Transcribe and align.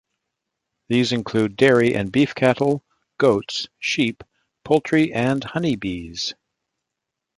These 0.89 1.11
include 1.11 1.55
dairy 1.55 1.93
and 1.93 2.11
beef 2.11 2.33
cattle, 2.33 2.83
goats, 3.19 3.67
sheep, 3.77 4.23
poultry 4.65 5.13
and 5.13 5.43
honey 5.43 5.75
bees. 5.75 6.33